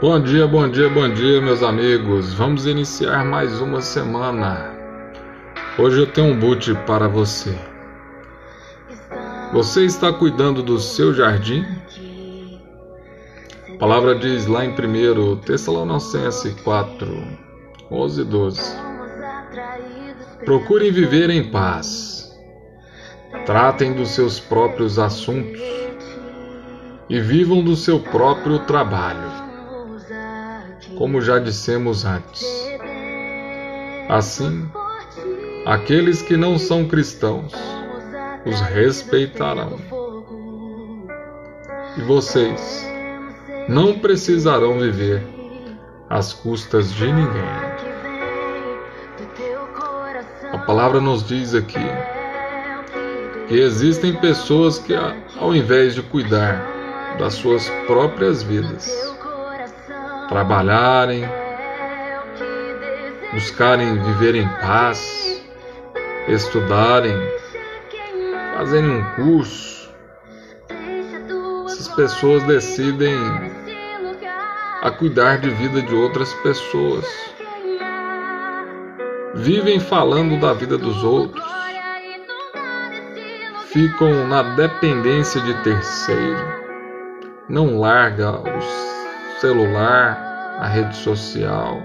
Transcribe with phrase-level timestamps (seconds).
[0.00, 2.34] Bom dia, bom dia, bom dia, meus amigos.
[2.34, 4.74] Vamos iniciar mais uma semana.
[5.78, 7.56] Hoje eu tenho um boot para você.
[9.52, 11.64] Você está cuidando do seu jardim?
[13.72, 17.38] A palavra diz lá em 1 Tessalonicenses 4,
[17.88, 18.76] 11 e 12.
[20.44, 22.36] Procurem viver em paz.
[23.46, 25.62] Tratem dos seus próprios assuntos
[27.08, 29.43] e vivam do seu próprio trabalho
[30.98, 32.44] como já dissemos antes.
[34.08, 34.68] Assim,
[35.66, 37.52] aqueles que não são cristãos
[38.44, 39.78] os respeitarão.
[41.96, 42.86] E vocês
[43.68, 45.22] não precisarão viver
[46.10, 47.74] às custas de ninguém.
[50.52, 51.78] A palavra nos diz aqui
[53.48, 56.64] que existem pessoas que, ao invés de cuidar
[57.18, 59.13] das suas próprias vidas,
[60.28, 61.24] trabalharem,
[63.32, 65.42] buscarem viver em paz,
[66.28, 67.16] estudarem,
[68.56, 69.90] fazerem um curso.
[71.66, 73.18] Essas pessoas decidem
[74.82, 77.04] a cuidar de vida de outras pessoas.
[79.34, 81.44] Vivem falando da vida dos outros.
[83.72, 86.64] Ficam na dependência de terceiro.
[87.48, 89.03] Não larga os
[89.44, 91.82] celular, a rede social.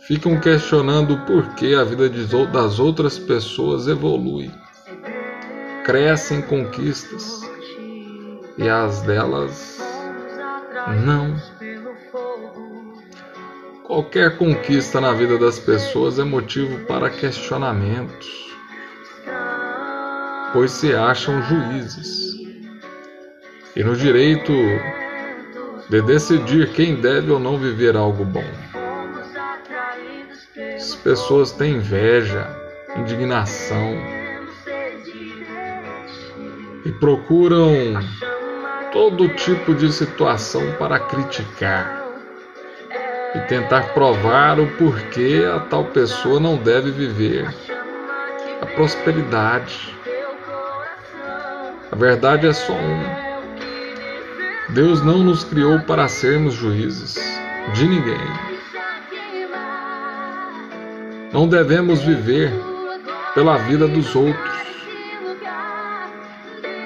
[0.00, 2.08] Ficam questionando o porquê a vida
[2.46, 4.50] das outras pessoas evolui.
[5.84, 7.40] Crescem conquistas
[8.56, 9.78] e as delas
[11.04, 11.36] não.
[13.84, 18.28] Qualquer conquista na vida das pessoas é motivo para questionamentos,
[20.52, 22.26] pois se acham juízes.
[23.76, 24.52] E no direito
[25.88, 28.44] de decidir quem deve ou não viver algo bom.
[30.76, 32.46] As pessoas têm inveja,
[32.96, 33.96] indignação
[36.84, 37.72] e procuram
[38.92, 42.06] todo tipo de situação para criticar
[43.34, 47.54] e tentar provar o porquê a tal pessoa não deve viver
[48.60, 49.94] a prosperidade.
[51.90, 53.27] A verdade é só uma.
[54.70, 57.16] Deus não nos criou para sermos juízes
[57.72, 58.20] de ninguém.
[61.32, 62.52] Não devemos viver
[63.34, 64.58] pela vida dos outros.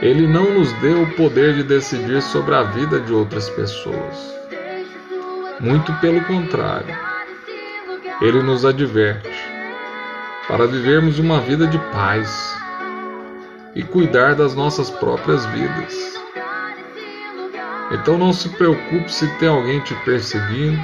[0.01, 4.33] Ele não nos deu o poder de decidir sobre a vida de outras pessoas.
[5.59, 6.97] Muito pelo contrário,
[8.21, 9.31] ele nos adverte
[10.47, 12.57] para vivermos uma vida de paz
[13.75, 16.22] e cuidar das nossas próprias vidas.
[17.93, 20.81] Então não se preocupe se tem alguém te perseguindo,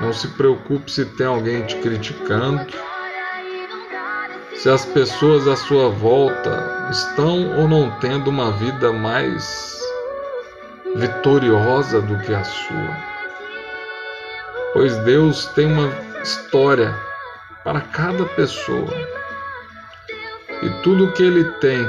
[0.00, 2.66] não se preocupe se tem alguém te criticando,
[4.56, 9.78] se as pessoas à sua volta estão ou não tendo uma vida mais
[10.96, 12.96] vitoriosa do que a sua.
[14.72, 16.94] Pois Deus tem uma história
[17.62, 18.88] para cada pessoa.
[20.62, 21.86] E tudo que Ele tem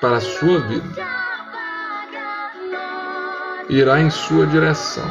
[0.00, 1.09] para a sua vida
[3.70, 5.08] irá em sua direção,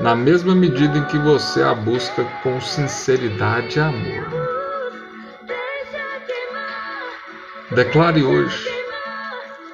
[0.00, 4.26] na mesma medida em que você a busca com sinceridade e amor.
[7.70, 8.68] Declare hoje: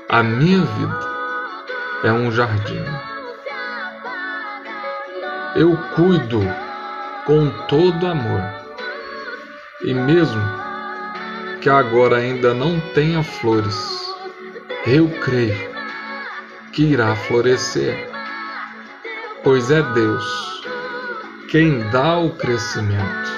[0.09, 1.01] a minha vida
[2.05, 2.85] é um jardim.
[5.57, 6.41] Eu cuido
[7.25, 8.43] com todo amor,
[9.83, 10.43] e mesmo
[11.61, 14.15] que agora ainda não tenha flores,
[14.87, 15.76] eu creio
[16.77, 18.07] que irá florescer,
[19.43, 20.63] pois é Deus
[21.49, 23.31] quem dá o crescimento.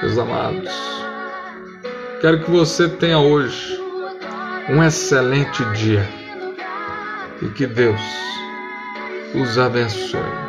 [0.00, 0.72] Meus amados,
[2.22, 3.78] quero que você tenha hoje
[4.70, 6.08] um excelente dia
[7.42, 8.00] e que Deus
[9.34, 10.47] os abençoe.